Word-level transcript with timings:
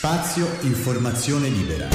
Spazio 0.00 0.46
Informazione 0.60 1.48
Libera. 1.48 1.88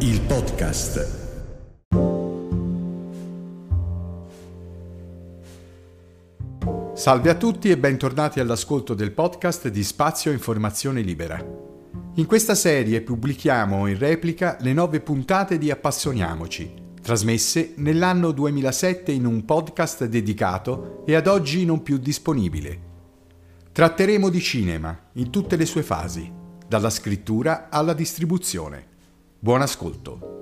Il 0.00 0.20
podcast. 0.20 1.24
Salve 6.92 7.30
a 7.30 7.34
tutti 7.36 7.70
e 7.70 7.78
bentornati 7.78 8.38
all'ascolto 8.38 8.92
del 8.92 9.12
podcast 9.12 9.68
di 9.68 9.82
Spazio 9.82 10.32
Informazione 10.32 11.00
Libera. 11.00 11.42
In 12.16 12.26
questa 12.26 12.54
serie 12.54 13.00
pubblichiamo 13.00 13.86
in 13.86 13.96
replica 13.98 14.58
le 14.60 14.74
nove 14.74 15.00
puntate 15.00 15.56
di 15.56 15.70
Appassioniamoci, 15.70 16.84
trasmesse 17.06 17.74
nell'anno 17.76 18.32
2007 18.32 19.12
in 19.12 19.26
un 19.26 19.44
podcast 19.44 20.06
dedicato 20.06 21.04
e 21.06 21.14
ad 21.14 21.28
oggi 21.28 21.64
non 21.64 21.84
più 21.84 21.98
disponibile. 21.98 22.80
Tratteremo 23.70 24.28
di 24.28 24.40
cinema 24.40 25.10
in 25.12 25.30
tutte 25.30 25.54
le 25.54 25.66
sue 25.66 25.84
fasi, 25.84 26.28
dalla 26.66 26.90
scrittura 26.90 27.68
alla 27.70 27.92
distribuzione. 27.92 28.84
Buon 29.38 29.60
ascolto. 29.60 30.34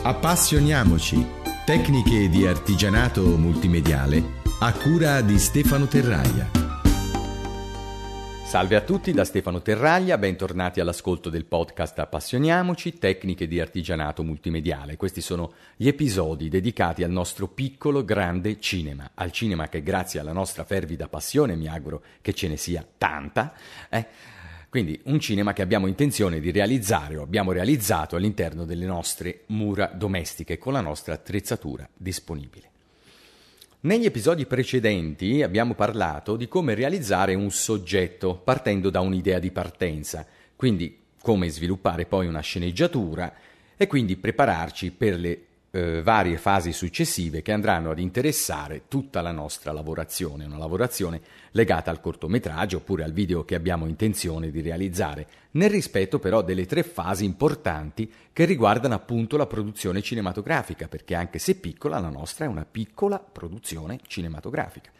Appassioniamoci. 0.00 1.26
Tecniche 1.66 2.30
di 2.30 2.46
artigianato 2.46 3.36
multimediale 3.36 4.38
a 4.60 4.72
cura 4.72 5.20
di 5.20 5.38
Stefano 5.38 5.86
Terraia. 5.86 6.59
Salve 8.50 8.74
a 8.74 8.80
tutti 8.80 9.12
da 9.12 9.24
Stefano 9.24 9.62
Terraglia, 9.62 10.18
bentornati 10.18 10.80
all'ascolto 10.80 11.30
del 11.30 11.44
podcast 11.44 11.96
Appassioniamoci, 12.00 12.98
tecniche 12.98 13.46
di 13.46 13.60
artigianato 13.60 14.24
multimediale. 14.24 14.96
Questi 14.96 15.20
sono 15.20 15.52
gli 15.76 15.86
episodi 15.86 16.48
dedicati 16.48 17.04
al 17.04 17.12
nostro 17.12 17.46
piccolo 17.46 18.04
grande 18.04 18.58
cinema, 18.58 19.12
al 19.14 19.30
cinema 19.30 19.68
che 19.68 19.84
grazie 19.84 20.18
alla 20.18 20.32
nostra 20.32 20.64
fervida 20.64 21.06
passione, 21.06 21.54
mi 21.54 21.68
auguro 21.68 22.02
che 22.20 22.34
ce 22.34 22.48
ne 22.48 22.56
sia 22.56 22.84
tanta, 22.98 23.54
eh, 23.88 24.04
quindi 24.68 25.00
un 25.04 25.20
cinema 25.20 25.52
che 25.52 25.62
abbiamo 25.62 25.86
intenzione 25.86 26.40
di 26.40 26.50
realizzare 26.50 27.18
o 27.18 27.22
abbiamo 27.22 27.52
realizzato 27.52 28.16
all'interno 28.16 28.64
delle 28.64 28.84
nostre 28.84 29.44
mura 29.46 29.92
domestiche 29.94 30.58
con 30.58 30.72
la 30.72 30.80
nostra 30.80 31.14
attrezzatura 31.14 31.88
disponibile. 31.96 32.69
Negli 33.82 34.04
episodi 34.04 34.44
precedenti 34.44 35.42
abbiamo 35.42 35.72
parlato 35.72 36.36
di 36.36 36.48
come 36.48 36.74
realizzare 36.74 37.32
un 37.32 37.50
soggetto 37.50 38.34
partendo 38.34 38.90
da 38.90 39.00
un'idea 39.00 39.38
di 39.38 39.50
partenza, 39.50 40.26
quindi 40.54 40.98
come 41.18 41.48
sviluppare 41.48 42.04
poi 42.04 42.26
una 42.26 42.40
sceneggiatura 42.40 43.32
e 43.78 43.86
quindi 43.86 44.16
prepararci 44.16 44.90
per 44.90 45.18
le 45.18 45.44
eh, 45.72 46.02
varie 46.02 46.36
fasi 46.36 46.72
successive 46.72 47.42
che 47.42 47.52
andranno 47.52 47.90
ad 47.90 47.98
interessare 47.98 48.82
tutta 48.88 49.20
la 49.20 49.30
nostra 49.30 49.72
lavorazione, 49.72 50.44
una 50.44 50.58
lavorazione 50.58 51.20
legata 51.52 51.90
al 51.90 52.00
cortometraggio 52.00 52.78
oppure 52.78 53.04
al 53.04 53.12
video 53.12 53.44
che 53.44 53.54
abbiamo 53.54 53.86
intenzione 53.86 54.50
di 54.50 54.60
realizzare, 54.60 55.26
nel 55.52 55.70
rispetto 55.70 56.18
però 56.18 56.42
delle 56.42 56.66
tre 56.66 56.82
fasi 56.82 57.24
importanti 57.24 58.10
che 58.32 58.44
riguardano 58.44 58.94
appunto 58.94 59.36
la 59.36 59.46
produzione 59.46 60.02
cinematografica, 60.02 60.88
perché 60.88 61.14
anche 61.14 61.38
se 61.38 61.56
piccola 61.56 61.98
la 61.98 62.10
nostra 62.10 62.44
è 62.44 62.48
una 62.48 62.66
piccola 62.68 63.18
produzione 63.18 64.00
cinematografica. 64.06 64.90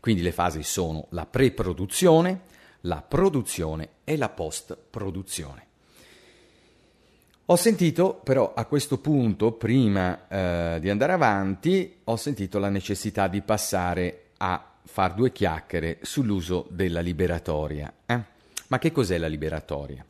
Quindi 0.00 0.22
le 0.22 0.32
fasi 0.32 0.62
sono 0.62 1.06
la 1.10 1.26
pre-produzione, 1.26 2.42
la 2.82 3.02
produzione 3.02 3.88
e 4.04 4.16
la 4.16 4.28
post-produzione. 4.28 5.67
Ho 7.50 7.56
sentito 7.56 8.20
però 8.22 8.52
a 8.54 8.66
questo 8.66 8.98
punto, 8.98 9.52
prima 9.52 10.28
eh, 10.28 10.80
di 10.80 10.90
andare 10.90 11.12
avanti, 11.14 12.00
ho 12.04 12.16
sentito 12.16 12.58
la 12.58 12.68
necessità 12.68 13.26
di 13.26 13.40
passare 13.40 14.32
a 14.36 14.62
far 14.82 15.14
due 15.14 15.32
chiacchiere 15.32 15.96
sull'uso 16.02 16.66
della 16.68 17.00
liberatoria. 17.00 17.90
Eh? 18.04 18.20
Ma 18.66 18.78
che 18.78 18.92
cos'è 18.92 19.16
la 19.16 19.28
liberatoria? 19.28 20.04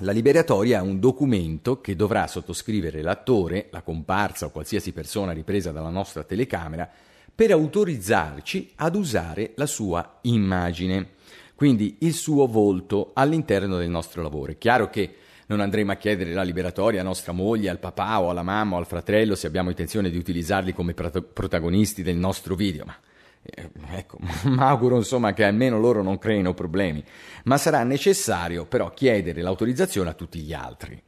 La 0.00 0.12
liberatoria 0.12 0.80
è 0.80 0.82
un 0.82 1.00
documento 1.00 1.80
che 1.80 1.96
dovrà 1.96 2.26
sottoscrivere 2.26 3.00
l'attore, 3.00 3.68
la 3.70 3.80
comparsa 3.80 4.44
o 4.44 4.50
qualsiasi 4.50 4.92
persona 4.92 5.32
ripresa 5.32 5.72
dalla 5.72 5.88
nostra 5.88 6.22
telecamera 6.22 6.86
per 7.34 7.50
autorizzarci 7.52 8.72
ad 8.74 8.94
usare 8.94 9.52
la 9.54 9.64
sua 9.66 10.18
immagine, 10.22 11.12
quindi 11.54 11.96
il 12.00 12.12
suo 12.12 12.46
volto 12.46 13.12
all'interno 13.14 13.78
del 13.78 13.88
nostro 13.88 14.20
lavoro. 14.20 14.52
È 14.52 14.58
chiaro 14.58 14.90
che 14.90 15.16
non 15.52 15.60
andremo 15.60 15.92
a 15.92 15.96
chiedere 15.96 16.32
la 16.32 16.42
liberatoria 16.42 17.02
a 17.02 17.04
nostra 17.04 17.32
moglie, 17.32 17.68
al 17.68 17.78
papà 17.78 18.20
o 18.20 18.30
alla 18.30 18.42
mamma 18.42 18.76
o 18.76 18.78
al 18.78 18.86
fratello 18.86 19.34
se 19.34 19.46
abbiamo 19.46 19.68
intenzione 19.68 20.08
di 20.08 20.16
utilizzarli 20.16 20.72
come 20.72 20.94
protagonisti 20.94 22.02
del 22.02 22.16
nostro 22.16 22.54
video, 22.54 22.86
ma 22.86 22.96
eh, 23.42 23.70
ecco, 23.90 24.16
mi 24.44 24.58
auguro 24.58 24.96
insomma 24.96 25.34
che 25.34 25.44
almeno 25.44 25.78
loro 25.78 26.02
non 26.02 26.18
creino 26.18 26.54
problemi, 26.54 27.04
ma 27.44 27.58
sarà 27.58 27.82
necessario 27.82 28.64
però 28.64 28.92
chiedere 28.94 29.42
l'autorizzazione 29.42 30.08
a 30.10 30.14
tutti 30.14 30.40
gli 30.40 30.54
altri. 30.54 31.00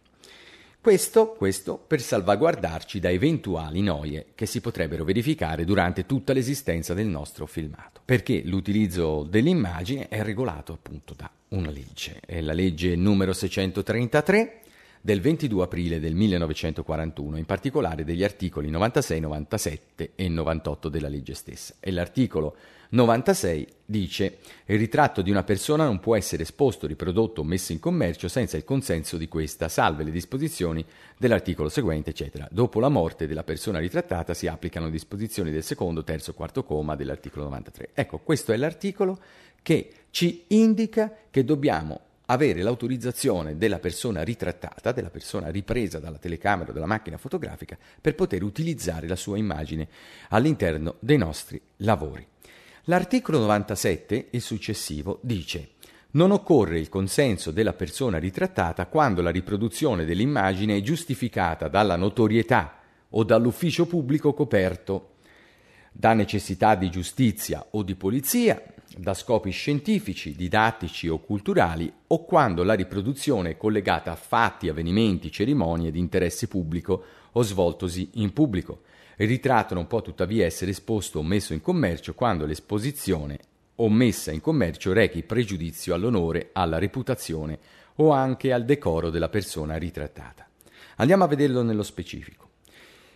Questo, 0.85 1.33
questo, 1.33 1.79
per 1.79 2.03
salvaguardarci 2.03 3.01
da 3.01 3.09
eventuali 3.09 3.81
noie 3.81 4.27
che 4.35 4.45
si 4.45 4.61
potrebbero 4.61 5.03
verificare 5.03 5.65
durante 5.65 6.05
tutta 6.05 6.35
l'esistenza 6.35 6.93
del 6.93 7.07
nostro 7.07 7.47
filmato, 7.47 8.03
perché 8.05 8.43
l'utilizzo 8.45 9.23
dell'immagine 9.23 10.09
è 10.09 10.23
regolato 10.23 10.75
appunto 10.75 11.15
da 11.17 11.31
una 11.49 11.71
legge, 11.71 12.21
è 12.27 12.43
la 12.43 12.53
legge 12.53 12.97
numero 12.97 13.33
633 13.33 14.64
del 15.05 15.21
22 15.21 15.65
aprile 15.65 16.01
del 16.01 16.15
1941, 16.15 17.37
in 17.37 17.45
particolare 17.45 18.05
degli 18.05 18.25
articoli 18.25 18.71
96, 18.71 19.21
97 19.21 20.13
e 20.15 20.29
98 20.31 20.89
della 20.89 21.09
legge 21.09 21.35
stessa. 21.35 21.75
E 21.79 21.91
l'articolo 21.91 22.57
96 22.89 23.67
dice 23.85 24.39
il 24.65 24.79
ritratto 24.79 25.21
di 25.21 25.31
una 25.31 25.43
persona 25.43 25.85
non 25.85 26.01
può 26.01 26.17
essere 26.17 26.45
esposto, 26.45 26.87
riprodotto 26.87 27.43
o 27.43 27.45
messo 27.45 27.73
in 27.73 27.81
commercio 27.81 28.29
senza 28.29 28.57
il 28.57 28.65
consenso 28.65 29.19
di 29.19 29.29
questa, 29.29 29.69
salve 29.69 30.05
le 30.05 30.11
disposizioni 30.11 30.83
dell'articolo 31.19 31.69
seguente, 31.69 32.09
eccetera. 32.09 32.49
Dopo 32.51 32.81
la 32.81 32.89
morte 32.89 33.27
della 33.27 33.45
persona 33.45 33.81
ritrattata 33.81 34.33
si 34.33 34.47
applicano 34.47 34.89
disposizioni 34.89 35.51
del 35.51 35.65
secondo, 35.65 36.03
terzo, 36.03 36.33
quarto 36.33 36.65
coma 36.65 36.97
dell'articolo 36.97 37.45
93. 37.45 37.91
Ecco, 37.93 38.21
questo 38.21 38.53
è 38.53 38.57
l'articolo 38.57 39.21
che 39.61 39.91
ci 40.09 40.45
indica 40.49 41.15
che 41.31 41.45
dobbiamo 41.45 42.01
avere 42.27 42.63
l'autorizzazione 42.63 43.57
della 43.57 43.79
persona 43.79 44.23
ritrattata, 44.23 44.93
della 44.93 45.11
persona 45.11 45.51
ripresa 45.51 45.99
dalla 45.99 46.19
telecamera 46.19 46.71
o 46.71 46.73
dalla 46.73 46.87
macchina 46.87 47.19
fotografica, 47.19 47.77
per 48.01 48.15
poter 48.15 48.43
utilizzare 48.43 49.07
la 49.07 49.17
sua 49.17 49.37
immagine 49.37 49.89
all'interno 50.31 50.97
dei 51.01 51.19
nostri 51.19 51.61
lavori. 51.79 52.27
L'articolo 52.85 53.39
97, 53.39 54.29
il 54.31 54.41
successivo, 54.41 55.19
dice 55.23 55.71
non 56.15 56.31
occorre 56.31 56.79
il 56.79 56.89
consenso 56.89 57.51
della 57.51 57.73
persona 57.73 58.19
ritrattata 58.19 58.87
quando 58.87 59.21
la 59.21 59.31
riproduzione 59.31 60.05
dell'immagine 60.05 60.77
è 60.77 60.81
giustificata 60.81 61.67
dalla 61.67 61.97
notorietà 61.97 62.79
o 63.11 63.25
dall'ufficio 63.25 63.87
pubblico 63.87 64.33
coperto, 64.33 65.15
da 65.91 66.13
necessità 66.13 66.77
di 66.77 66.89
giustizia 66.89 67.67
o 67.71 67.83
di 67.83 67.97
polizia, 67.97 68.63
da 68.97 69.15
scopi 69.15 69.51
scientifici, 69.51 70.35
didattici 70.35 71.09
o 71.09 71.19
culturali 71.19 71.93
o 72.09 72.25
quando 72.25 72.63
la 72.63 72.75
riproduzione 72.75 73.51
è 73.51 73.57
collegata 73.57 74.13
a 74.13 74.17
fatti, 74.17 74.69
avvenimenti, 74.69 75.31
cerimonie 75.31 75.91
di 75.91 75.99
interesse 75.99 76.49
pubblico 76.49 77.05
o 77.33 77.43
svoltosi 77.43 78.11
in 78.15 78.33
pubblico. 78.33 78.83
Il 79.17 79.29
ritratto 79.29 79.75
non 79.75 79.87
può 79.87 80.03
tuttavia 80.03 80.45
essere 80.45 80.73
esposto 80.73 81.19
o 81.19 81.23
messo 81.23 81.53
in 81.53 81.61
commercio 81.61 82.15
quando 82.15 82.47
l'esposizione 82.47 83.39
o 83.77 83.89
messa 83.89 84.31
in 84.31 84.41
commercio 84.41 84.93
rechi 84.93 85.23
pregiudizio 85.23 85.95
all'onore, 85.95 86.51
alla 86.53 86.79
reputazione 86.79 87.59
o 87.97 88.11
anche 88.11 88.53
al 88.53 88.65
decoro 88.65 89.11
della 89.11 89.29
persona 89.29 89.77
ritrattata. 89.77 90.49
Andiamo 90.97 91.25
a 91.25 91.29
vederlo 91.29 91.63
nello 91.63 91.83
specifico. 91.83 92.51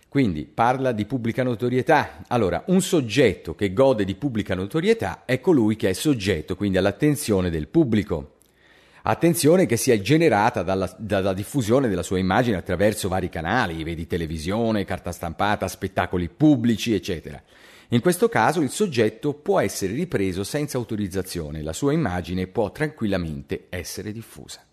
Quindi 0.09 0.45
parla 0.45 0.91
di 0.91 1.05
pubblica 1.05 1.43
notorietà. 1.43 2.23
Allora, 2.29 2.63
un 2.67 2.81
soggetto 2.81 3.53
che 3.53 3.73
gode 3.73 4.05
di 4.05 4.15
pubblica 4.15 4.55
notorietà 4.55 5.23
è 5.23 5.39
colui 5.39 5.75
che 5.75 5.89
è 5.89 5.93
soggetto 5.93 6.55
quindi 6.55 6.79
all'attenzione 6.79 7.51
del 7.51 7.67
pubblico. 7.67 8.37
Attenzione 9.03 9.67
che 9.67 9.77
sia 9.77 10.01
generata 10.01 10.63
dalla, 10.63 10.91
dalla, 10.97 11.33
diffusione 11.33 11.87
della 11.87 12.01
sua 12.01 12.17
immagine 12.17 12.57
attraverso 12.57 13.07
vari 13.07 13.29
canali, 13.29 13.83
vedi 13.83 14.07
televisione, 14.07 14.83
carta 14.83 15.11
stampata, 15.11 15.67
spettacoli 15.67 16.27
pubblici, 16.27 16.95
eccetera. 16.95 17.41
In 17.89 18.01
questo 18.01 18.29
caso 18.29 18.61
il 18.61 18.69
soggetto 18.71 19.35
può 19.35 19.59
essere 19.59 19.93
ripreso 19.93 20.43
senza 20.43 20.77
autorizzazione, 20.77 21.61
la 21.61 21.73
sua 21.73 21.93
immagine 21.93 22.47
può 22.47 22.71
tranquillamente 22.71 23.67
essere 23.69 24.11
diffusa. 24.11 24.63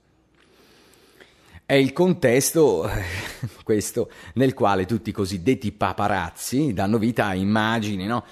È 1.68 1.74
il 1.74 1.92
contesto, 1.92 2.88
questo, 3.64 4.08
nel 4.34 4.54
quale 4.54 4.86
tutti 4.86 5.10
i 5.10 5.12
cosiddetti 5.12 5.72
paparazzi 5.72 6.72
danno 6.72 6.96
vita 6.96 7.26
a 7.26 7.34
immagini, 7.34 8.06
no? 8.06 8.24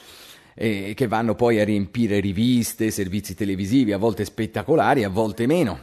E 0.55 0.93
che 0.95 1.09
vanno 1.09 1.35
poi 1.35 1.59
a 1.59 1.65
riempire 1.65 2.21
riviste, 2.21 2.93
servizi 2.93 3.35
televisivi, 3.35 3.93
a 3.93 3.99
volte 3.99 4.25
spettacolari, 4.25 5.03
a 5.03 5.09
volte 5.09 5.47
meno, 5.47 5.81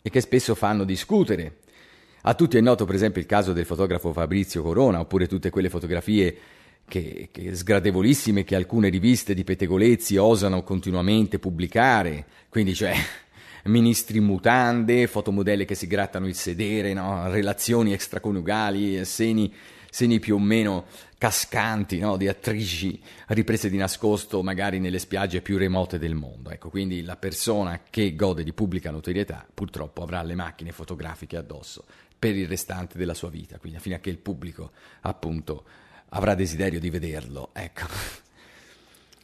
e 0.00 0.08
che 0.08 0.22
spesso 0.22 0.54
fanno 0.54 0.84
discutere. 0.84 1.58
A 2.22 2.32
tutti 2.32 2.56
è 2.56 2.62
noto, 2.62 2.86
per 2.86 2.94
esempio, 2.94 3.20
il 3.20 3.26
caso 3.26 3.52
del 3.52 3.66
fotografo 3.66 4.10
Fabrizio 4.14 4.62
Corona, 4.62 5.00
oppure 5.00 5.26
tutte 5.26 5.50
quelle 5.50 5.68
fotografie 5.68 6.34
che, 6.88 7.28
che 7.30 7.54
sgradevolissime 7.54 8.44
che 8.44 8.54
alcune 8.56 8.88
riviste 8.88 9.34
di 9.34 9.44
pettegolezzi 9.44 10.16
osano 10.16 10.62
continuamente 10.62 11.38
pubblicare, 11.38 12.24
quindi 12.48 12.74
cioè 12.74 12.94
ministri 13.64 14.18
in 14.18 14.24
mutande, 14.24 15.06
fotomodelle 15.06 15.64
che 15.64 15.74
si 15.74 15.86
grattano 15.86 16.26
il 16.26 16.34
sedere, 16.34 16.92
no? 16.92 17.30
relazioni 17.30 17.92
extraconiugali, 17.92 19.04
seni, 19.04 19.52
seni 19.90 20.18
più 20.18 20.36
o 20.36 20.38
meno 20.38 20.86
cascanti 21.16 21.98
no? 21.98 22.16
di 22.16 22.28
attrici 22.28 23.00
riprese 23.28 23.70
di 23.70 23.76
nascosto 23.76 24.42
magari 24.42 24.78
nelle 24.78 24.98
spiagge 24.98 25.40
più 25.40 25.56
remote 25.56 25.98
del 25.98 26.14
mondo. 26.14 26.50
Ecco, 26.50 26.68
quindi 26.68 27.02
la 27.02 27.16
persona 27.16 27.80
che 27.88 28.14
gode 28.14 28.44
di 28.44 28.52
pubblica 28.52 28.90
notorietà 28.90 29.46
purtroppo 29.52 30.02
avrà 30.02 30.22
le 30.22 30.34
macchine 30.34 30.72
fotografiche 30.72 31.36
addosso 31.36 31.84
per 32.18 32.36
il 32.36 32.46
restante 32.46 32.98
della 32.98 33.14
sua 33.14 33.30
vita, 33.30 33.58
quindi 33.58 33.78
fino 33.78 33.96
a 33.96 33.98
che 33.98 34.10
il 34.10 34.18
pubblico 34.18 34.72
appunto 35.02 35.64
avrà 36.10 36.34
desiderio 36.34 36.80
di 36.80 36.90
vederlo. 36.90 37.50
Ecco. 37.52 37.86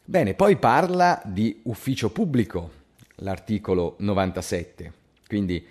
Bene, 0.05 0.35
poi 0.35 0.57
parla 0.57 1.23
di 1.25 1.61
ufficio 1.65 2.11
pubblico, 2.11 2.79
l'articolo 3.21 3.97
97, 3.99 4.93
quindi 5.27 5.65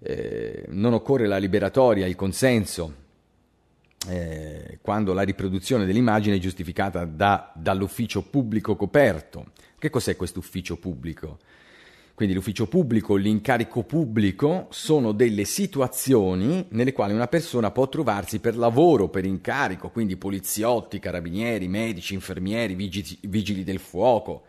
eh, 0.00 0.64
non 0.68 0.92
occorre 0.92 1.26
la 1.26 1.38
liberatoria, 1.38 2.06
il 2.06 2.14
consenso, 2.14 3.02
eh, 4.08 4.78
quando 4.82 5.12
la 5.12 5.22
riproduzione 5.22 5.86
dell'immagine 5.86 6.36
è 6.36 6.40
giustificata 6.40 7.04
da, 7.04 7.52
dall'ufficio 7.54 8.22
pubblico 8.22 8.76
coperto. 8.76 9.52
Che 9.78 9.90
cos'è 9.90 10.16
questo 10.16 10.40
ufficio 10.40 10.76
pubblico? 10.76 11.38
Quindi 12.14 12.34
l'ufficio 12.34 12.68
pubblico, 12.68 13.16
l'incarico 13.16 13.82
pubblico 13.82 14.68
sono 14.70 15.10
delle 15.10 15.44
situazioni 15.44 16.64
nelle 16.68 16.92
quali 16.92 17.12
una 17.12 17.26
persona 17.26 17.72
può 17.72 17.88
trovarsi 17.88 18.38
per 18.38 18.56
lavoro, 18.56 19.08
per 19.08 19.24
incarico, 19.24 19.90
quindi 19.90 20.16
poliziotti, 20.16 21.00
carabinieri, 21.00 21.66
medici, 21.66 22.14
infermieri, 22.14 22.76
vigili, 22.76 23.18
vigili 23.22 23.64
del 23.64 23.80
fuoco. 23.80 24.44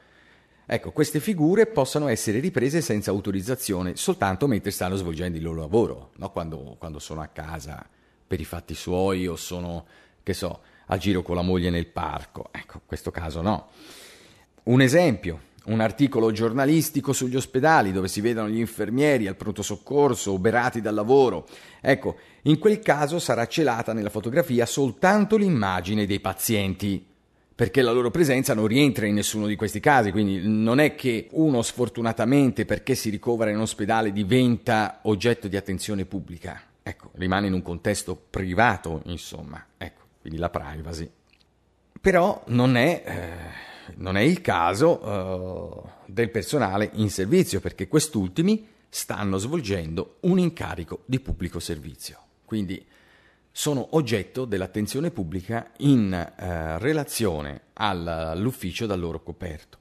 Ecco, 0.67 0.91
queste 0.91 1.19
figure 1.19 1.67
possono 1.67 2.07
essere 2.07 2.39
riprese 2.39 2.81
senza 2.81 3.11
autorizzazione 3.11 3.95
soltanto 3.95 4.47
mentre 4.47 4.71
stanno 4.71 4.95
svolgendo 4.95 5.37
il 5.37 5.43
loro 5.43 5.61
lavoro, 5.61 6.11
no? 6.15 6.31
quando, 6.31 6.75
quando 6.79 6.97
sono 6.97 7.21
a 7.21 7.27
casa 7.27 7.87
per 8.27 8.39
i 8.39 8.45
fatti 8.45 8.73
suoi 8.73 9.27
o 9.27 9.35
sono, 9.35 9.85
che 10.23 10.33
so, 10.33 10.61
a 10.87 10.97
giro 10.97 11.21
con 11.21 11.35
la 11.35 11.43
moglie 11.43 11.69
nel 11.69 11.85
parco. 11.85 12.49
Ecco, 12.51 12.77
in 12.77 12.85
questo 12.87 13.11
caso 13.11 13.41
no. 13.41 13.67
Un 14.63 14.81
esempio, 14.81 15.41
un 15.65 15.79
articolo 15.79 16.31
giornalistico 16.31 17.13
sugli 17.13 17.35
ospedali 17.35 17.91
dove 17.91 18.07
si 18.07 18.21
vedono 18.21 18.49
gli 18.49 18.57
infermieri 18.57 19.27
al 19.27 19.35
pronto 19.35 19.61
soccorso 19.61 20.33
uberati 20.33 20.81
dal 20.81 20.95
lavoro. 20.95 21.47
Ecco, 21.79 22.17
in 22.43 22.57
quel 22.57 22.79
caso 22.79 23.19
sarà 23.19 23.47
celata 23.47 23.93
nella 23.93 24.09
fotografia 24.09 24.65
soltanto 24.65 25.37
l'immagine 25.37 26.07
dei 26.07 26.19
pazienti, 26.19 27.05
perché 27.55 27.81
la 27.81 27.91
loro 27.91 28.11
presenza 28.11 28.53
non 28.53 28.67
rientra 28.67 29.05
in 29.05 29.13
nessuno 29.15 29.47
di 29.47 29.55
questi 29.55 29.79
casi, 29.79 30.11
quindi 30.11 30.41
non 30.43 30.79
è 30.79 30.93
che 30.93 31.29
uno 31.31 31.61
sfortunatamente 31.61 32.65
perché 32.65 32.95
si 32.95 33.09
ricovera 33.09 33.49
in 33.49 33.59
ospedale 33.59 34.11
diventa 34.11 34.99
oggetto 35.03 35.47
di 35.47 35.55
attenzione 35.55 36.05
pubblica. 36.05 36.61
Ecco, 36.83 37.11
rimane 37.15 37.47
in 37.47 37.53
un 37.53 37.61
contesto 37.61 38.15
privato, 38.29 39.01
insomma. 39.05 39.65
Ecco, 39.77 40.01
quindi 40.19 40.37
la 40.37 40.49
privacy. 40.49 41.09
Però 41.99 42.43
non 42.47 42.75
è... 42.75 43.03
Eh 43.05 43.73
non 43.97 44.17
è 44.17 44.21
il 44.21 44.41
caso 44.41 45.03
uh, 45.03 45.89
del 46.05 46.29
personale 46.29 46.89
in 46.93 47.09
servizio, 47.09 47.59
perché 47.59 47.87
quest'ultimi 47.87 48.67
stanno 48.89 49.37
svolgendo 49.37 50.17
un 50.21 50.39
incarico 50.39 51.03
di 51.05 51.19
pubblico 51.19 51.59
servizio. 51.59 52.19
Quindi 52.45 52.83
sono 53.57 53.87
oggetto 53.91 54.43
dell'attenzione 54.43 55.11
pubblica 55.11 55.71
in 55.77 56.11
uh, 56.11 56.43
relazione 56.77 57.61
al, 57.75 58.05
all'ufficio 58.05 58.85
da 58.85 58.95
loro 58.95 59.23
coperto. 59.23 59.77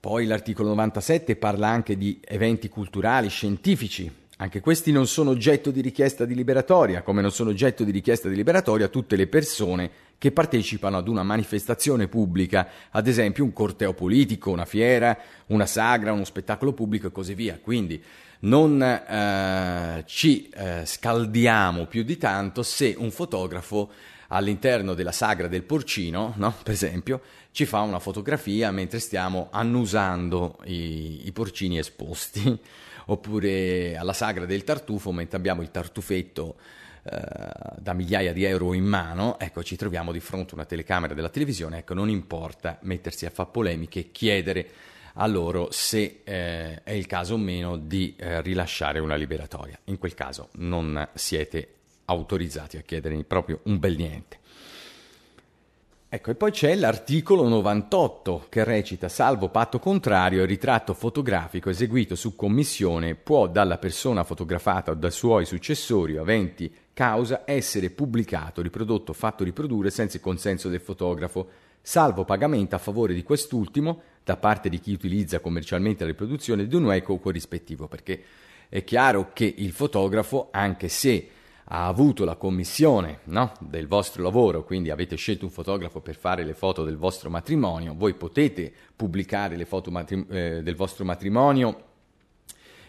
Poi 0.00 0.26
l'articolo 0.26 0.70
97 0.70 1.36
parla 1.36 1.68
anche 1.68 1.96
di 1.96 2.20
eventi 2.24 2.68
culturali, 2.68 3.28
scientifici, 3.28 4.12
anche 4.38 4.58
questi 4.58 4.90
non 4.90 5.06
sono 5.06 5.30
oggetto 5.30 5.70
di 5.70 5.80
richiesta 5.80 6.24
di 6.24 6.34
liberatoria, 6.34 7.02
come 7.02 7.22
non 7.22 7.30
sono 7.30 7.50
oggetto 7.50 7.84
di 7.84 7.92
richiesta 7.92 8.28
di 8.28 8.34
liberatoria 8.34 8.88
tutte 8.88 9.14
le 9.14 9.28
persone 9.28 9.90
che 10.18 10.32
partecipano 10.32 10.96
ad 10.96 11.06
una 11.06 11.22
manifestazione 11.22 12.08
pubblica, 12.08 12.68
ad 12.90 13.06
esempio 13.06 13.44
un 13.44 13.52
corteo 13.52 13.94
politico, 13.94 14.50
una 14.50 14.64
fiera, 14.64 15.16
una 15.46 15.66
sagra, 15.66 16.12
uno 16.12 16.24
spettacolo 16.24 16.72
pubblico 16.72 17.06
e 17.06 17.12
così 17.12 17.34
via. 17.34 17.58
Quindi 17.62 18.02
non 18.40 18.82
eh, 18.82 20.02
ci 20.06 20.48
eh, 20.48 20.84
scaldiamo 20.84 21.86
più 21.86 22.02
di 22.02 22.16
tanto 22.16 22.62
se 22.62 22.94
un 22.98 23.10
fotografo 23.12 23.90
all'interno 24.28 24.94
della 24.94 25.12
sagra 25.12 25.46
del 25.46 25.62
porcino, 25.62 26.34
no? 26.36 26.54
per 26.62 26.74
esempio, 26.74 27.22
ci 27.52 27.64
fa 27.64 27.80
una 27.80 27.98
fotografia 27.98 28.70
mentre 28.70 28.98
stiamo 28.98 29.48
annusando 29.50 30.58
i, 30.64 31.26
i 31.26 31.32
porcini 31.32 31.78
esposti 31.78 32.58
oppure 33.06 33.96
alla 33.96 34.12
sagra 34.12 34.46
del 34.46 34.64
tartufo, 34.64 35.12
mentre 35.12 35.36
abbiamo 35.36 35.62
il 35.62 35.70
tartufetto 35.70 36.56
da 37.78 37.92
migliaia 37.92 38.32
di 38.32 38.44
euro 38.44 38.74
in 38.74 38.84
mano, 38.84 39.38
ecco, 39.38 39.62
ci 39.62 39.76
troviamo 39.76 40.12
di 40.12 40.20
fronte 40.20 40.52
a 40.52 40.54
una 40.54 40.64
telecamera 40.64 41.14
della 41.14 41.28
televisione, 41.28 41.78
ecco, 41.78 41.94
non 41.94 42.08
importa 42.08 42.78
mettersi 42.82 43.26
a 43.26 43.30
fare 43.30 43.50
polemiche 43.52 44.10
chiedere 44.10 44.68
a 45.14 45.26
loro 45.26 45.68
se 45.70 46.20
eh, 46.24 46.82
è 46.82 46.92
il 46.92 47.06
caso 47.06 47.34
o 47.34 47.38
meno 47.38 47.76
di 47.76 48.14
eh, 48.16 48.40
rilasciare 48.40 48.98
una 48.98 49.16
liberatoria. 49.16 49.78
In 49.84 49.98
quel 49.98 50.14
caso 50.14 50.48
non 50.52 51.08
siete 51.14 51.74
autorizzati 52.04 52.76
a 52.76 52.82
chiedere 52.82 53.22
proprio 53.24 53.60
un 53.64 53.78
bel 53.78 53.96
niente. 53.96 54.38
Ecco, 56.10 56.30
e 56.30 56.36
poi 56.36 56.50
c'è 56.52 56.74
l'articolo 56.74 57.46
98 57.48 58.46
che 58.48 58.64
recita 58.64 59.10
salvo 59.10 59.50
patto 59.50 59.78
contrario, 59.78 60.40
il 60.40 60.48
ritratto 60.48 60.94
fotografico 60.94 61.68
eseguito 61.68 62.14
su 62.14 62.34
commissione 62.34 63.14
può 63.14 63.46
dalla 63.46 63.76
persona 63.76 64.24
fotografata 64.24 64.92
o 64.92 64.94
dai 64.94 65.10
suoi 65.10 65.44
successori 65.44 66.16
aventi 66.16 66.74
causa 66.98 67.42
essere 67.44 67.90
pubblicato, 67.90 68.60
riprodotto 68.60 69.12
fatto 69.12 69.44
riprodurre 69.44 69.88
senza 69.88 70.16
il 70.16 70.22
consenso 70.22 70.68
del 70.68 70.80
fotografo, 70.80 71.48
salvo 71.80 72.24
pagamento 72.24 72.74
a 72.74 72.78
favore 72.78 73.14
di 73.14 73.22
quest'ultimo 73.22 74.02
da 74.24 74.36
parte 74.36 74.68
di 74.68 74.80
chi 74.80 74.90
utilizza 74.94 75.38
commercialmente 75.38 76.02
la 76.02 76.10
riproduzione 76.10 76.66
di 76.66 76.74
un 76.74 76.92
eco 76.92 77.16
corrispettivo, 77.18 77.86
perché 77.86 78.20
è 78.68 78.82
chiaro 78.82 79.30
che 79.32 79.44
il 79.58 79.70
fotografo, 79.70 80.48
anche 80.50 80.88
se 80.88 81.28
ha 81.62 81.86
avuto 81.86 82.24
la 82.24 82.34
commissione 82.34 83.20
no? 83.26 83.52
del 83.60 83.86
vostro 83.86 84.24
lavoro, 84.24 84.64
quindi 84.64 84.90
avete 84.90 85.14
scelto 85.14 85.44
un 85.44 85.52
fotografo 85.52 86.00
per 86.00 86.16
fare 86.16 86.42
le 86.42 86.54
foto 86.54 86.82
del 86.82 86.96
vostro 86.96 87.30
matrimonio, 87.30 87.94
voi 87.96 88.14
potete 88.14 88.72
pubblicare 88.96 89.54
le 89.54 89.66
foto 89.66 89.92
matri- 89.92 90.26
eh, 90.30 90.62
del 90.64 90.74
vostro 90.74 91.04
matrimonio 91.04 91.84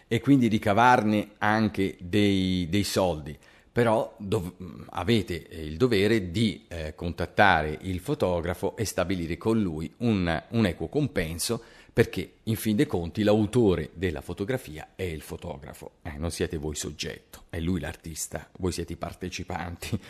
e 0.08 0.20
quindi 0.20 0.48
ricavarne 0.48 1.34
anche 1.38 1.96
dei, 2.00 2.66
dei 2.68 2.82
soldi, 2.82 3.38
però 3.72 4.14
dov- 4.18 4.86
avete 4.90 5.46
il 5.50 5.76
dovere 5.76 6.30
di 6.30 6.64
eh, 6.68 6.94
contattare 6.94 7.78
il 7.82 8.00
fotografo 8.00 8.76
e 8.76 8.84
stabilire 8.84 9.36
con 9.36 9.60
lui 9.60 9.92
un, 9.98 10.42
un 10.48 10.66
equo 10.66 10.88
compenso 10.88 11.62
perché 11.92 12.34
in 12.44 12.56
fin 12.56 12.76
dei 12.76 12.86
conti 12.86 13.22
l'autore 13.22 13.90
della 13.94 14.20
fotografia 14.20 14.90
è 14.94 15.02
il 15.02 15.22
fotografo, 15.22 15.92
eh, 16.02 16.16
non 16.16 16.30
siete 16.30 16.56
voi 16.56 16.74
soggetto, 16.74 17.44
è 17.50 17.58
lui 17.58 17.80
l'artista, 17.80 18.48
voi 18.58 18.72
siete 18.72 18.92
i 18.92 18.96
partecipanti. 18.96 20.00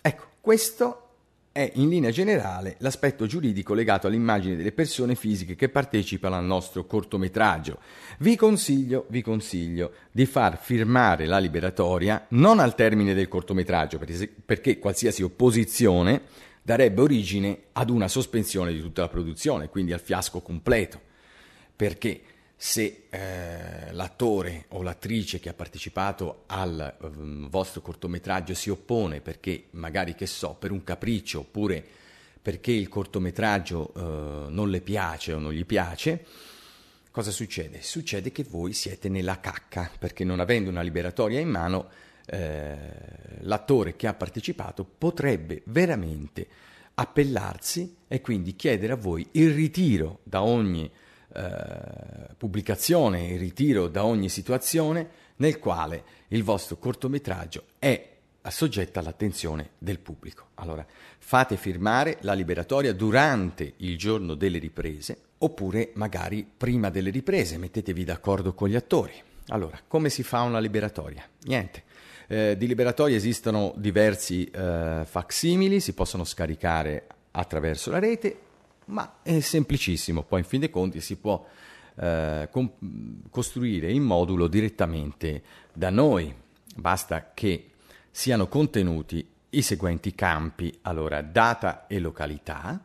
Ecco, 0.00 0.24
questo 0.40 1.01
è 1.52 1.70
in 1.74 1.90
linea 1.90 2.10
generale 2.10 2.76
l'aspetto 2.78 3.26
giuridico 3.26 3.74
legato 3.74 4.06
all'immagine 4.06 4.56
delle 4.56 4.72
persone 4.72 5.14
fisiche 5.14 5.54
che 5.54 5.68
partecipano 5.68 6.34
al 6.34 6.44
nostro 6.44 6.86
cortometraggio. 6.86 7.78
Vi 8.18 8.34
consiglio, 8.36 9.04
vi 9.10 9.20
consiglio 9.20 9.92
di 10.10 10.24
far 10.24 10.58
firmare 10.58 11.26
la 11.26 11.38
liberatoria 11.38 12.26
non 12.30 12.58
al 12.58 12.74
termine 12.74 13.12
del 13.12 13.28
cortometraggio, 13.28 14.00
perché 14.44 14.78
qualsiasi 14.78 15.22
opposizione 15.22 16.22
darebbe 16.62 17.02
origine 17.02 17.58
ad 17.72 17.90
una 17.90 18.08
sospensione 18.08 18.72
di 18.72 18.80
tutta 18.80 19.02
la 19.02 19.08
produzione, 19.08 19.68
quindi 19.68 19.92
al 19.92 20.00
fiasco 20.00 20.40
completo. 20.40 21.00
Perché 21.76 22.20
se 22.64 23.06
eh, 23.10 23.90
l'attore 23.90 24.66
o 24.68 24.82
l'attrice 24.82 25.40
che 25.40 25.48
ha 25.48 25.52
partecipato 25.52 26.44
al 26.46 26.94
um, 27.00 27.50
vostro 27.50 27.80
cortometraggio 27.80 28.54
si 28.54 28.70
oppone 28.70 29.20
perché 29.20 29.64
magari 29.70 30.14
che 30.14 30.26
so, 30.26 30.54
per 30.54 30.70
un 30.70 30.84
capriccio 30.84 31.40
oppure 31.40 31.84
perché 32.40 32.70
il 32.70 32.88
cortometraggio 32.88 33.92
eh, 33.96 34.50
non 34.50 34.70
le 34.70 34.80
piace 34.80 35.32
o 35.32 35.40
non 35.40 35.52
gli 35.52 35.66
piace, 35.66 36.24
cosa 37.10 37.32
succede? 37.32 37.82
Succede 37.82 38.30
che 38.30 38.44
voi 38.48 38.74
siete 38.74 39.08
nella 39.08 39.40
cacca 39.40 39.90
perché 39.98 40.22
non 40.22 40.38
avendo 40.38 40.70
una 40.70 40.82
liberatoria 40.82 41.40
in 41.40 41.48
mano 41.48 41.88
eh, 42.26 42.76
l'attore 43.40 43.96
che 43.96 44.06
ha 44.06 44.14
partecipato 44.14 44.84
potrebbe 44.84 45.62
veramente 45.64 46.46
appellarsi 46.94 47.96
e 48.06 48.20
quindi 48.20 48.54
chiedere 48.54 48.92
a 48.92 48.96
voi 48.96 49.26
il 49.32 49.52
ritiro 49.52 50.20
da 50.22 50.44
ogni 50.44 50.88
eh, 51.34 52.21
pubblicazione, 52.42 53.28
il 53.28 53.38
ritiro 53.38 53.86
da 53.86 54.04
ogni 54.04 54.28
situazione 54.28 55.08
nel 55.36 55.60
quale 55.60 56.02
il 56.28 56.42
vostro 56.42 56.76
cortometraggio 56.76 57.66
è 57.78 58.08
soggetta 58.48 58.98
all'attenzione 58.98 59.70
del 59.78 60.00
pubblico. 60.00 60.46
Allora, 60.54 60.84
fate 61.18 61.56
firmare 61.56 62.18
la 62.22 62.32
liberatoria 62.32 62.92
durante 62.92 63.74
il 63.76 63.96
giorno 63.96 64.34
delle 64.34 64.58
riprese 64.58 65.18
oppure 65.38 65.92
magari 65.94 66.44
prima 66.44 66.90
delle 66.90 67.10
riprese, 67.10 67.58
mettetevi 67.58 68.02
d'accordo 68.02 68.54
con 68.54 68.68
gli 68.68 68.74
attori. 68.74 69.14
Allora, 69.46 69.78
come 69.86 70.08
si 70.08 70.24
fa 70.24 70.40
una 70.40 70.58
liberatoria? 70.58 71.22
Niente. 71.44 71.84
Eh, 72.26 72.56
di 72.56 72.66
liberatorie 72.66 73.14
esistono 73.14 73.72
diversi 73.76 74.46
eh, 74.46 75.02
facsimili, 75.04 75.78
si 75.78 75.92
possono 75.92 76.24
scaricare 76.24 77.06
attraverso 77.30 77.92
la 77.92 78.00
rete, 78.00 78.36
ma 78.86 79.18
è 79.22 79.38
semplicissimo, 79.38 80.24
poi 80.24 80.40
in 80.40 80.44
fin 80.44 80.58
dei 80.58 80.70
conti 80.70 81.00
si 81.00 81.14
può 81.14 81.46
eh, 81.96 82.48
com- 82.50 82.72
costruire 83.30 83.90
il 83.90 84.00
modulo 84.00 84.46
direttamente 84.46 85.42
da 85.72 85.90
noi, 85.90 86.34
basta 86.74 87.32
che 87.34 87.70
siano 88.10 88.46
contenuti 88.46 89.26
i 89.50 89.62
seguenti 89.62 90.14
campi, 90.14 90.78
allora 90.82 91.20
data 91.22 91.86
e 91.86 91.98
località, 91.98 92.80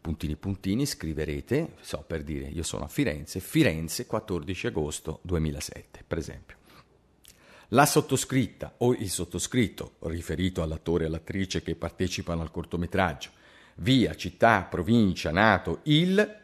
puntini 0.00 0.36
puntini, 0.36 0.86
scriverete, 0.86 1.74
so 1.80 2.04
per 2.06 2.22
dire, 2.22 2.48
io 2.48 2.62
sono 2.62 2.84
a 2.84 2.88
Firenze, 2.88 3.40
Firenze 3.40 4.06
14 4.06 4.66
agosto 4.66 5.20
2007, 5.22 6.04
per 6.06 6.18
esempio. 6.18 6.56
La 7.68 7.86
sottoscritta 7.86 8.74
o 8.78 8.94
il 8.94 9.08
sottoscritto, 9.08 9.92
riferito 10.00 10.62
all'attore 10.62 11.04
e 11.04 11.06
all'attrice 11.06 11.62
che 11.62 11.76
partecipano 11.76 12.42
al 12.42 12.50
cortometraggio, 12.50 13.30
via, 13.76 14.14
città, 14.14 14.66
provincia, 14.68 15.30
nato, 15.30 15.80
il, 15.84 16.39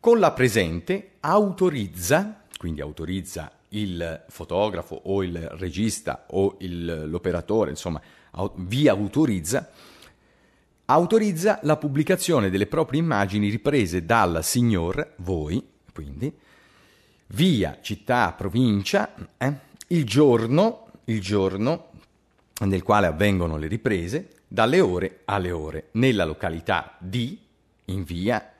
con 0.00 0.18
la 0.18 0.32
presente 0.32 1.12
autorizza, 1.20 2.44
quindi 2.56 2.80
autorizza 2.80 3.52
il 3.70 4.24
fotografo 4.28 5.00
o 5.04 5.22
il 5.22 5.36
regista 5.36 6.24
o 6.28 6.56
il, 6.60 7.08
l'operatore, 7.08 7.70
insomma, 7.70 8.00
vi 8.56 8.88
autorizza, 8.88 9.70
autorizza 10.86 11.58
la 11.62 11.76
pubblicazione 11.76 12.50
delle 12.50 12.66
proprie 12.66 13.00
immagini 13.00 13.48
riprese 13.48 14.04
dal 14.04 14.42
signor, 14.42 15.14
voi, 15.16 15.62
quindi, 15.92 16.32
via 17.28 17.78
città, 17.80 18.32
provincia, 18.32 19.14
eh, 19.36 19.52
il 19.88 20.04
giorno, 20.04 20.86
il 21.04 21.20
giorno 21.20 21.90
nel 22.60 22.82
quale 22.82 23.06
avvengono 23.06 23.56
le 23.56 23.66
riprese, 23.66 24.30
dalle 24.48 24.80
ore 24.80 25.20
alle 25.26 25.50
ore, 25.50 25.88
nella 25.92 26.24
località 26.24 26.96
di, 26.98 27.38
in 27.86 28.02
via, 28.02 28.52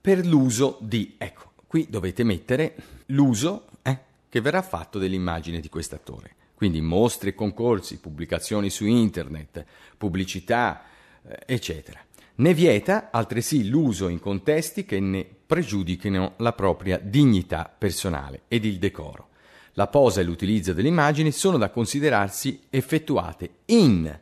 per 0.00 0.24
l'uso 0.24 0.78
di, 0.80 1.14
ecco, 1.18 1.52
qui 1.66 1.86
dovete 1.90 2.24
mettere 2.24 2.74
l'uso 3.06 3.66
eh, 3.82 3.98
che 4.28 4.40
verrà 4.40 4.62
fatto 4.62 4.98
dell'immagine 4.98 5.60
di 5.60 5.68
quest'attore. 5.68 6.34
Quindi 6.54 6.80
mostre 6.80 7.30
e 7.30 7.34
concorsi, 7.34 8.00
pubblicazioni 8.00 8.70
su 8.70 8.86
internet, 8.86 9.64
pubblicità, 9.96 10.82
eh, 11.22 11.38
eccetera. 11.46 12.00
Ne 12.36 12.54
vieta 12.54 13.10
altresì 13.10 13.68
l'uso 13.68 14.08
in 14.08 14.18
contesti 14.18 14.84
che 14.84 15.00
ne 15.00 15.26
pregiudichino 15.46 16.34
la 16.38 16.52
propria 16.52 16.98
dignità 16.98 17.72
personale 17.76 18.42
ed 18.48 18.64
il 18.64 18.78
decoro. 18.78 19.28
La 19.74 19.86
posa 19.86 20.20
e 20.20 20.24
l'utilizzo 20.24 20.72
delle 20.72 20.88
immagini 20.88 21.32
sono 21.32 21.58
da 21.58 21.70
considerarsi 21.70 22.62
effettuate 22.70 23.50
in 23.66 24.18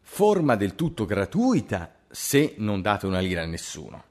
forma 0.00 0.56
del 0.56 0.74
tutto 0.74 1.04
gratuita 1.04 1.94
se 2.10 2.54
non 2.56 2.80
date 2.80 3.06
una 3.06 3.20
lira 3.20 3.42
a 3.42 3.46
nessuno. 3.46 4.04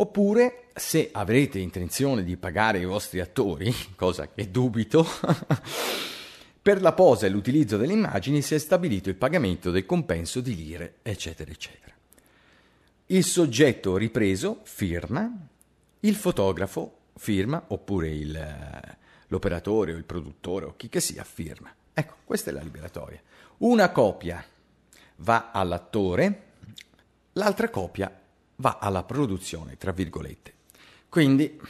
Oppure, 0.00 0.68
se 0.74 1.08
avrete 1.12 1.58
intenzione 1.58 2.22
di 2.22 2.36
pagare 2.36 2.78
i 2.78 2.84
vostri 2.84 3.18
attori, 3.18 3.74
cosa 3.96 4.28
che 4.28 4.48
dubito, 4.50 5.04
per 6.62 6.80
la 6.80 6.92
posa 6.92 7.26
e 7.26 7.30
l'utilizzo 7.30 7.76
delle 7.76 7.94
immagini 7.94 8.40
si 8.40 8.54
è 8.54 8.58
stabilito 8.58 9.08
il 9.08 9.16
pagamento 9.16 9.72
del 9.72 9.86
compenso 9.86 10.40
di 10.40 10.54
lire, 10.54 10.98
eccetera, 11.02 11.50
eccetera. 11.50 11.92
Il 13.06 13.24
soggetto 13.24 13.96
ripreso 13.96 14.60
firma, 14.62 15.32
il 16.00 16.14
fotografo 16.14 16.98
firma, 17.16 17.64
oppure 17.68 18.08
il, 18.08 18.86
l'operatore 19.26 19.94
o 19.94 19.96
il 19.96 20.04
produttore 20.04 20.66
o 20.66 20.74
chi 20.76 20.88
che 20.88 21.00
sia 21.00 21.24
firma. 21.24 21.74
Ecco, 21.92 22.14
questa 22.22 22.50
è 22.50 22.52
la 22.52 22.60
liberatoria. 22.60 23.20
Una 23.58 23.90
copia 23.90 24.44
va 25.16 25.50
all'attore, 25.50 26.42
l'altra 27.32 27.68
copia 27.68 28.17
va 28.60 28.78
alla 28.80 29.04
produzione, 29.04 29.76
tra 29.76 29.92
virgolette. 29.92 30.54
Quindi 31.08 31.60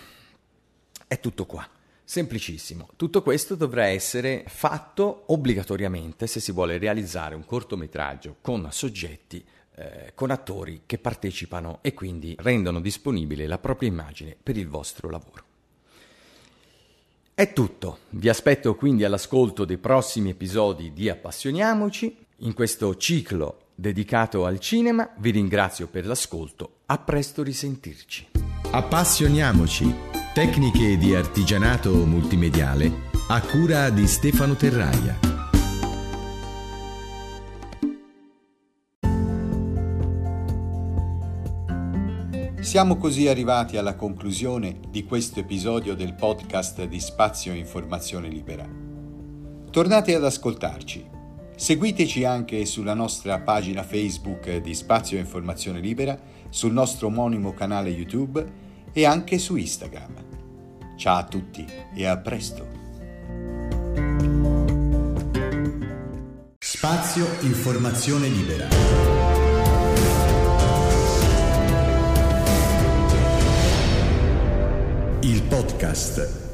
è 1.07 1.21
tutto 1.21 1.47
qua. 1.47 1.67
Semplicissimo. 2.05 2.89
Tutto 2.97 3.23
questo 3.23 3.55
dovrà 3.55 3.87
essere 3.87 4.45
fatto 4.47 5.25
obbligatoriamente 5.27 6.27
se 6.27 6.41
si 6.41 6.53
vuole 6.53 6.79
realizzare 6.79 7.35
un 7.35 7.45
cortometraggio 7.45 8.37
con 8.41 8.67
soggetti, 8.71 9.45
eh, 9.75 10.13
con 10.15 10.31
attori 10.31 10.83
che 10.87 10.99
partecipano 10.99 11.81
e 11.83 11.93
quindi 11.93 12.35
rendono 12.39 12.81
disponibile 12.81 13.47
la 13.47 13.59
propria 13.59 13.91
immagine 13.91 14.37
per 14.43 14.57
il 14.57 14.69
vostro 14.69 15.11
lavoro. 15.11 15.45
È 17.35 17.53
tutto. 17.53 17.99
Vi 18.11 18.29
aspetto 18.29 18.75
quindi 18.75 19.05
all'ascolto 19.05 19.65
dei 19.65 19.79
prossimi 19.79 20.31
episodi 20.31 20.93
di 20.95 21.11
Appassioniamoci. 21.11 22.25
In 22.39 22.55
questo 22.55 22.97
ciclo 22.97 23.67
dedicato 23.75 24.45
al 24.45 24.59
cinema 24.59 25.13
vi 25.19 25.31
ringrazio 25.31 25.87
per 25.89 26.07
l'ascolto. 26.07 26.78
A 26.91 26.97
presto 26.97 27.43
risentirci. 27.43 28.29
Appassioniamoci. 28.71 29.95
Tecniche 30.33 30.97
di 30.97 31.15
artigianato 31.15 31.93
multimediale 32.07 33.11
a 33.29 33.43
cura 33.43 33.91
di 33.91 34.07
Stefano 34.07 34.55
Terraia. 34.55 35.19
Siamo 42.61 42.97
così 42.97 43.29
arrivati 43.29 43.77
alla 43.77 43.95
conclusione 43.95 44.81
di 44.89 45.05
questo 45.05 45.41
episodio 45.41 45.95
del 45.95 46.15
podcast 46.15 46.85
di 46.85 47.01
Spazio 47.01 47.53
Informazione 47.53 48.29
Libera. 48.29 48.67
Tornate 49.71 50.15
ad 50.15 50.25
ascoltarci 50.25 51.17
Seguiteci 51.59 52.23
anche 52.23 52.65
sulla 52.67 52.95
nostra 52.95 53.41
pagina 53.41 53.83
Facebook 53.83 54.59
di 54.59 54.75
Spazio 54.75 55.19
Informazione 55.19 55.81
Libera, 55.81 56.17
sul 56.51 56.73
nostro 56.73 57.09
omonimo 57.09 57.53
canale 57.53 57.89
YouTube 57.89 58.47
e 58.93 59.05
anche 59.05 59.39
su 59.39 59.57
Instagram. 59.57 60.25
Ciao 60.97 61.17
a 61.17 61.25
tutti 61.25 61.67
e 61.97 62.07
a 62.07 62.17
presto! 62.17 62.65
Spazio 66.61 67.27
Informazione 67.41 68.29
Libera. 68.29 68.69
Il 75.23 75.43
podcast 75.43 76.48